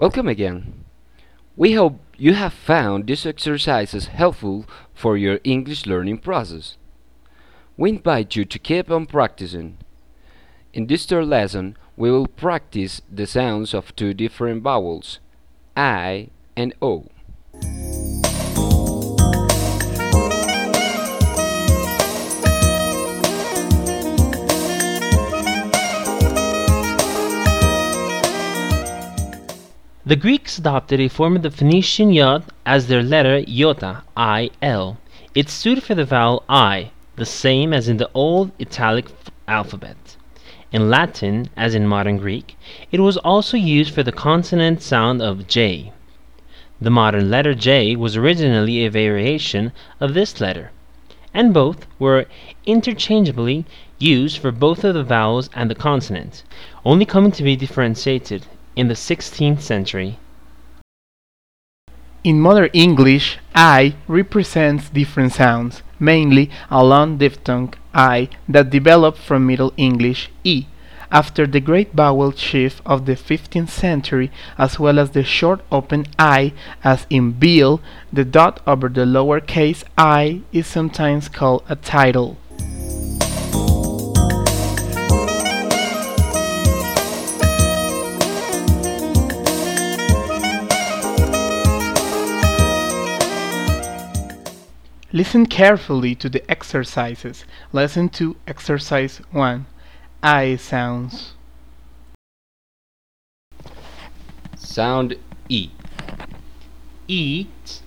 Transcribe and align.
Welcome 0.00 0.28
again. 0.28 0.86
We 1.56 1.74
hope 1.74 2.00
you 2.16 2.32
have 2.32 2.54
found 2.54 3.06
these 3.06 3.26
exercises 3.26 4.06
helpful 4.06 4.64
for 4.94 5.18
your 5.18 5.40
English 5.44 5.84
learning 5.84 6.20
process. 6.20 6.78
We 7.76 7.90
invite 7.90 8.34
you 8.34 8.46
to 8.46 8.58
keep 8.58 8.90
on 8.90 9.04
practicing. 9.04 9.76
In 10.72 10.86
this 10.86 11.04
third 11.04 11.26
lesson, 11.26 11.76
we 11.98 12.10
will 12.10 12.26
practice 12.26 13.02
the 13.12 13.26
sounds 13.26 13.74
of 13.74 13.94
two 13.94 14.14
different 14.14 14.62
vowels, 14.62 15.18
I 15.76 16.30
and 16.56 16.72
O. 16.80 17.04
The 30.10 30.16
Greeks 30.16 30.58
adopted 30.58 30.98
a 30.98 31.06
form 31.06 31.36
of 31.36 31.42
the 31.42 31.52
Phoenician 31.52 32.12
yod 32.12 32.42
as 32.66 32.88
their 32.88 33.00
letter 33.00 33.44
iota, 33.48 34.02
I-L. 34.16 34.98
It 35.36 35.48
stood 35.48 35.84
for 35.84 35.94
the 35.94 36.04
vowel 36.04 36.42
I, 36.48 36.90
the 37.14 37.24
same 37.24 37.72
as 37.72 37.86
in 37.88 37.98
the 37.98 38.10
old 38.12 38.50
Italic 38.60 39.06
alphabet. 39.46 40.16
In 40.72 40.90
Latin, 40.90 41.48
as 41.56 41.76
in 41.76 41.86
modern 41.86 42.16
Greek, 42.16 42.58
it 42.90 42.98
was 42.98 43.18
also 43.18 43.56
used 43.56 43.94
for 43.94 44.02
the 44.02 44.10
consonant 44.10 44.82
sound 44.82 45.22
of 45.22 45.46
J. 45.46 45.92
The 46.80 46.90
modern 46.90 47.30
letter 47.30 47.54
J 47.54 47.94
was 47.94 48.16
originally 48.16 48.84
a 48.84 48.90
variation 48.90 49.70
of 50.00 50.14
this 50.14 50.40
letter, 50.40 50.72
and 51.32 51.54
both 51.54 51.86
were 52.00 52.26
interchangeably 52.66 53.64
used 54.00 54.38
for 54.38 54.50
both 54.50 54.82
of 54.82 54.94
the 54.94 55.04
vowels 55.04 55.50
and 55.54 55.70
the 55.70 55.76
consonant, 55.76 56.42
only 56.84 57.04
coming 57.04 57.30
to 57.30 57.44
be 57.44 57.54
differentiated 57.54 58.48
in 58.80 58.88
the 58.88 58.94
16th 58.94 59.60
century. 59.60 60.18
In 62.24 62.40
modern 62.40 62.70
English, 62.72 63.38
I 63.54 63.94
represents 64.08 64.88
different 64.88 65.32
sounds, 65.34 65.82
mainly 65.98 66.50
a 66.70 66.82
long 66.82 67.18
diphthong 67.18 67.74
I 67.92 68.30
that 68.48 68.70
developed 68.70 69.18
from 69.18 69.46
Middle 69.46 69.74
English 69.76 70.30
E 70.44 70.66
after 71.12 71.46
the 71.46 71.60
great 71.60 71.92
vowel 71.92 72.32
shift 72.32 72.80
of 72.86 73.04
the 73.04 73.16
15th 73.16 73.68
century, 73.68 74.30
as 74.56 74.78
well 74.78 74.98
as 74.98 75.10
the 75.10 75.24
short 75.24 75.60
open 75.70 76.06
I, 76.18 76.52
as 76.82 77.06
in 77.10 77.32
Bill, 77.32 77.82
the 78.12 78.24
dot 78.24 78.60
over 78.66 78.88
the 78.88 79.04
lowercase 79.04 79.82
i 79.98 80.40
is 80.52 80.66
sometimes 80.66 81.28
called 81.28 81.64
a 81.68 81.76
title. 81.76 82.38
Listen 95.12 95.44
carefully 95.46 96.14
to 96.14 96.28
the 96.28 96.48
exercises. 96.48 97.44
Lesson 97.72 98.08
2, 98.08 98.36
Exercise 98.46 99.18
1. 99.32 99.66
I 100.22 100.54
sounds. 100.54 101.34
Sound 104.56 105.16
E. 105.48 105.70
eat, 107.08 107.82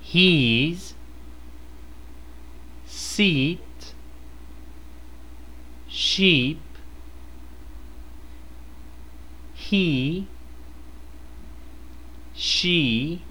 he's, 0.00 0.92
seat, 2.86 3.94
sheep, 5.88 6.60
he, 9.54 10.28
she, 12.34 13.22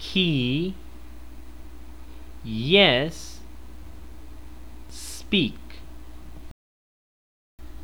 key, 0.00 0.74
yes, 2.42 3.38
speak. 4.88 5.58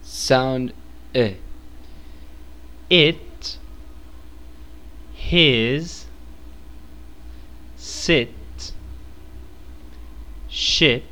Sound 0.03 0.73
E. 1.15 1.35
it, 2.89 3.59
his, 5.15 6.07
sit, 7.77 8.73
ship, 10.49 11.05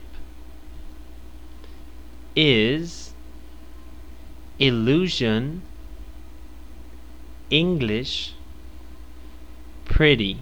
is, 2.35 3.13
illusion, 4.59 5.63
English, 7.51 8.33
pretty. 9.85 10.39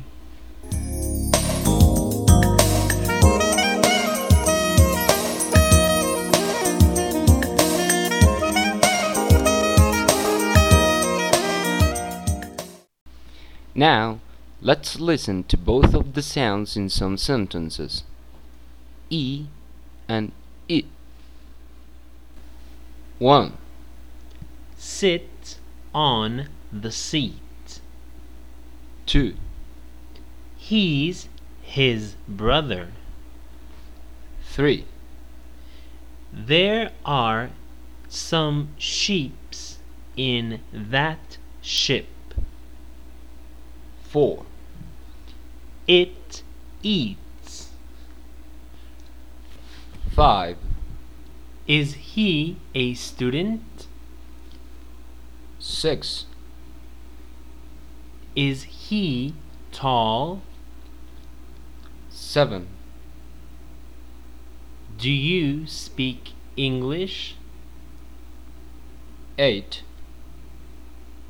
Now, 13.74 14.20
let's 14.60 15.00
listen 15.00 15.44
to 15.44 15.56
both 15.56 15.94
of 15.94 16.14
the 16.14 16.22
sounds 16.22 16.76
in 16.76 16.88
some 16.88 17.16
sentences. 17.16 18.04
E 19.08 19.46
and 20.08 20.32
I. 20.70 20.84
1. 23.18 23.52
Sit 24.76 25.58
on 25.94 26.48
the 26.72 26.90
seat. 26.90 27.80
2. 29.06 29.34
He's 30.56 31.28
his 31.62 32.14
brother. 32.28 32.88
3. 34.44 34.84
There 36.32 36.92
are 37.04 37.50
some 38.08 38.68
sheeps 38.76 39.78
in 40.16 40.60
that 40.72 41.38
ship. 41.60 42.06
4. 44.12 44.44
It 45.88 46.42
eats. 46.82 47.70
5. 50.14 50.58
Is 51.66 51.94
he 51.94 52.58
a 52.74 52.92
student? 52.92 53.86
6. 55.58 56.26
Is 58.36 58.64
he 58.64 59.32
tall? 59.70 60.42
7. 62.10 62.68
Do 64.98 65.10
you 65.10 65.66
speak 65.66 66.32
English? 66.58 67.36
8. 69.38 69.82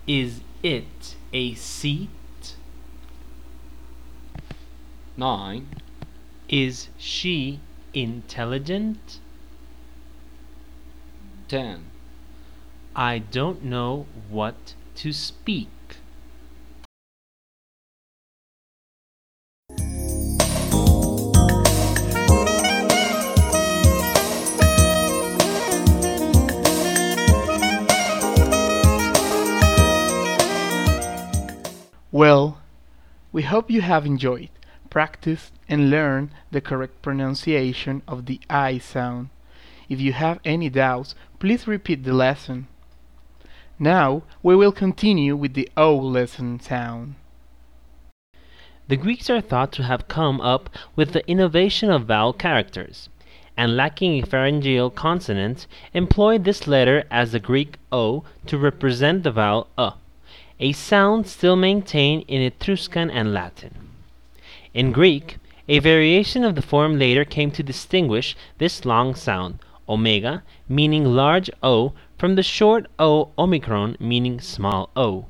Is 0.08 0.40
it 0.64 1.14
a 1.32 1.54
seat? 1.54 2.08
9. 5.16 5.68
Is 6.48 6.88
she 6.98 7.60
intelligent? 7.94 9.18
10. 11.48 11.84
I 12.96 13.18
don't 13.18 13.64
know 13.64 14.06
what 14.28 14.74
to 14.96 15.12
speak. 15.12 15.68
Well, 32.14 32.58
we 33.32 33.42
hope 33.42 33.70
you 33.70 33.80
have 33.80 34.04
enjoyed, 34.04 34.50
practiced, 34.92 35.54
and 35.70 35.88
learn 35.88 36.30
the 36.50 36.60
correct 36.60 37.00
pronunciation 37.00 38.02
of 38.06 38.26
the 38.26 38.38
I 38.50 38.76
sound. 38.76 39.30
If 39.88 40.02
you 40.02 40.12
have 40.12 40.38
any 40.44 40.68
doubts, 40.68 41.14
please 41.38 41.66
repeat 41.66 42.04
the 42.04 42.12
lesson. 42.12 42.68
Now 43.78 44.22
we 44.42 44.54
will 44.54 44.70
continue 44.70 45.34
with 45.34 45.54
the 45.54 45.70
O 45.78 45.96
lesson 45.96 46.60
sound. 46.60 47.14
The 48.88 48.98
Greeks 48.98 49.30
are 49.30 49.40
thought 49.40 49.72
to 49.72 49.82
have 49.84 50.08
come 50.08 50.42
up 50.42 50.68
with 50.94 51.14
the 51.14 51.26
innovation 51.26 51.90
of 51.90 52.04
vowel 52.04 52.34
characters, 52.34 53.08
and 53.56 53.74
lacking 53.74 54.22
a 54.22 54.26
pharyngeal 54.26 54.90
consonant, 54.90 55.66
employed 55.94 56.44
this 56.44 56.66
letter 56.66 57.04
as 57.10 57.32
the 57.32 57.40
Greek 57.40 57.78
O 57.90 58.24
to 58.44 58.58
represent 58.58 59.22
the 59.22 59.32
vowel 59.32 59.68
a, 59.78 59.94
a 60.60 60.72
sound 60.72 61.26
still 61.26 61.56
maintained 61.56 62.26
in 62.28 62.42
Etruscan 62.42 63.10
and 63.10 63.32
Latin. 63.32 63.81
In 64.74 64.90
Greek, 64.90 65.36
a 65.68 65.80
variation 65.80 66.44
of 66.44 66.54
the 66.54 66.62
form 66.62 66.98
later 66.98 67.26
came 67.26 67.50
to 67.50 67.62
distinguish 67.62 68.34
this 68.56 68.86
long 68.86 69.14
sound, 69.14 69.58
omega, 69.86 70.42
meaning 70.66 71.04
large 71.04 71.50
O, 71.62 71.92
from 72.16 72.36
the 72.36 72.42
short 72.42 72.86
O 72.98 73.32
omicron 73.38 73.98
meaning 74.00 74.40
small 74.40 74.88
o. 74.96 75.26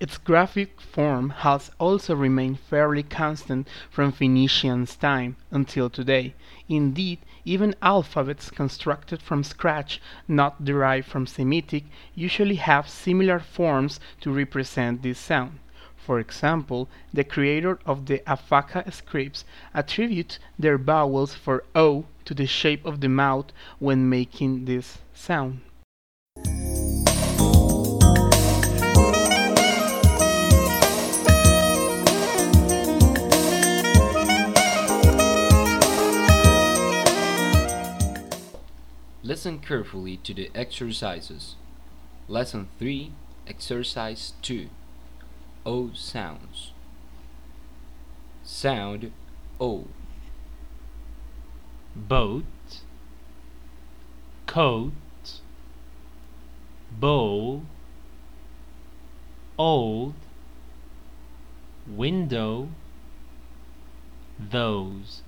Its 0.00 0.18
graphic 0.18 0.80
form 0.80 1.30
has 1.30 1.70
also 1.78 2.16
remained 2.16 2.58
fairly 2.58 3.04
constant 3.04 3.68
from 3.90 4.10
Phoenicians' 4.10 4.96
time 4.96 5.36
until 5.52 5.88
today; 5.88 6.34
indeed, 6.68 7.20
even 7.44 7.76
alphabets 7.80 8.50
constructed 8.50 9.22
from 9.22 9.44
scratch, 9.44 10.02
not 10.26 10.64
derived 10.64 11.06
from 11.06 11.28
Semitic, 11.28 11.84
usually 12.16 12.56
have 12.56 12.88
similar 12.88 13.38
forms 13.38 14.00
to 14.20 14.32
represent 14.32 15.02
this 15.02 15.20
sound. 15.20 15.60
For 16.06 16.20
example, 16.20 16.88
the 17.12 17.24
creator 17.24 17.80
of 17.84 18.06
the 18.06 18.20
Afaka 18.28 18.92
scripts 18.92 19.44
attributes 19.74 20.38
their 20.56 20.78
vowels 20.78 21.34
for 21.34 21.64
o 21.74 22.04
to 22.26 22.32
the 22.32 22.46
shape 22.46 22.86
of 22.86 23.00
the 23.00 23.08
mouth 23.08 23.46
when 23.80 24.08
making 24.08 24.66
this 24.66 24.98
sound. 25.12 25.62
Listen 39.24 39.58
carefully 39.58 40.18
to 40.18 40.32
the 40.32 40.52
exercises. 40.54 41.56
Lesson 42.28 42.68
3, 42.78 43.10
Exercise 43.48 44.34
2 44.42 44.68
O 45.66 45.90
sounds. 45.92 46.70
Sound 48.44 49.10
O. 49.60 49.88
boat, 51.96 52.44
coat, 54.46 54.92
bowl, 56.92 57.62
old, 59.58 60.14
window, 61.88 62.68
those, 64.38 65.22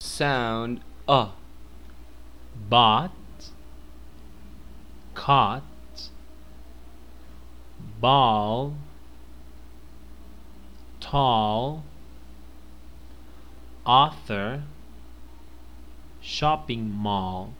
Sound 0.00 0.82
A. 1.08 1.30
bought, 2.68 3.10
caught, 5.14 5.64
ball, 8.02 8.74
tall, 10.98 11.84
author, 13.86 14.64
shopping 16.20 16.90
mall. 16.90 17.54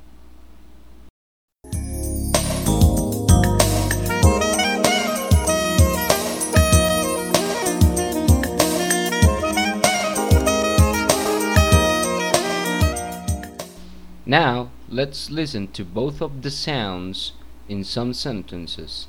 Now, 14.26 14.70
let's 14.88 15.30
listen 15.30 15.68
to 15.68 15.84
both 15.84 16.20
of 16.20 16.42
the 16.42 16.50
sounds 16.50 17.30
in 17.68 17.84
some 17.84 18.12
sentences. 18.12 19.06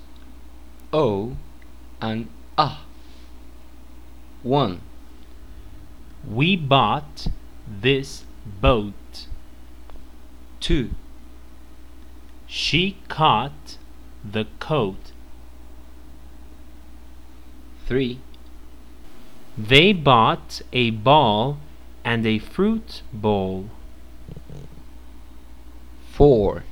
O 0.93 1.35
and 1.99 2.29
A. 2.55 2.77
1. 4.43 4.81
We 6.29 6.55
bought 6.55 7.27
this 7.67 8.25
boat. 8.61 9.27
2. 10.59 10.91
She 12.45 12.97
caught 13.07 13.77
the 14.23 14.45
coat. 14.59 15.11
3. 17.87 18.19
They 19.57 19.93
bought 19.93 20.61
a 20.71 20.91
ball 20.91 21.57
and 22.05 22.25
a 22.27 22.37
fruit 22.37 23.01
bowl. 23.11 23.69
4. 26.11 26.63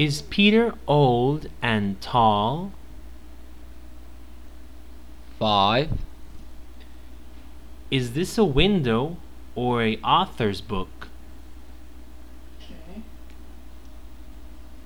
Is 0.00 0.22
Peter 0.22 0.72
old 0.88 1.50
and 1.60 2.00
tall? 2.00 2.72
5. 5.38 5.90
Is 7.90 8.14
this 8.14 8.38
a 8.38 8.44
window 8.46 9.18
or 9.54 9.82
a 9.82 9.98
author's 9.98 10.62
book? 10.62 11.08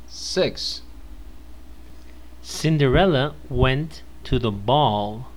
6. 0.08 0.82
Cinderella 2.42 3.36
went 3.48 4.02
to 4.24 4.40
the 4.40 4.50
ball. 4.50 5.28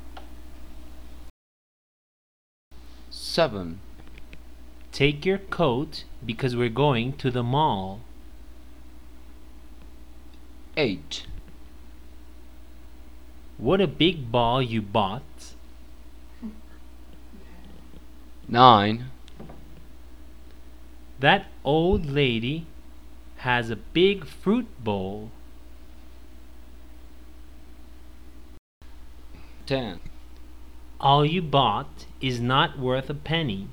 7. 3.11 3.79
Take 4.91 5.23
your 5.23 5.37
coat 5.37 6.05
because 6.25 6.55
we're 6.55 6.69
going 6.69 7.13
to 7.17 7.29
the 7.29 7.43
mall. 7.43 8.01
8. 10.77 11.25
What 13.57 13.81
a 13.81 13.87
big 13.87 14.31
ball 14.31 14.61
you 14.61 14.79
bought. 14.79 15.23
9. 18.47 19.05
That 21.19 21.47
old 21.65 22.05
lady 22.05 22.67
has 23.37 23.71
a 23.71 23.75
big 23.75 24.25
fruit 24.25 24.67
bowl. 24.83 25.31
10. 29.65 29.99
All 31.01 31.25
you 31.25 31.41
bought 31.41 32.05
is 32.21 32.39
not 32.39 32.77
worth 32.77 33.09
a 33.09 33.15
penny. 33.15 33.67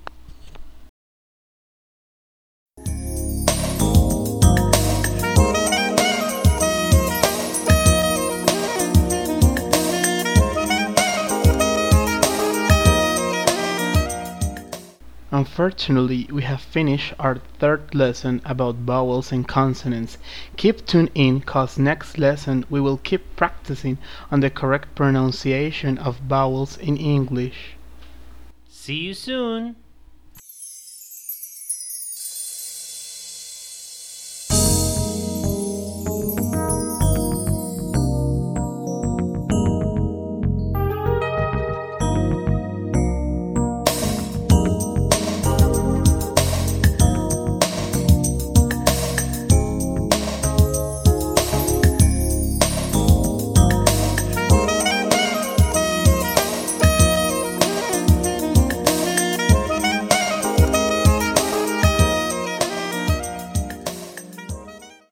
Unfortunately, 15.35 16.29
we 16.31 16.43
have 16.43 16.61
finished 16.61 17.13
our 17.19 17.41
third 17.59 17.93
lesson 17.93 18.41
about 18.45 18.77
vowels 18.77 19.33
and 19.33 19.49
consonants. 19.49 20.17
Keep 20.57 20.87
tuned 20.87 21.11
in 21.13 21.41
cause 21.41 21.77
next 21.77 22.19
lesson 22.19 22.65
we 22.71 22.81
will 22.81 22.99
keep 22.99 23.35
practicing 23.35 23.99
on 24.31 24.39
the 24.39 24.49
correct 24.49 24.95
pronunciation 24.95 25.99
of 25.99 26.19
vowels 26.19 26.77
in 26.77 26.97
English. 26.97 27.75
See 28.69 28.95
you 28.95 29.13
soon! 29.13 29.75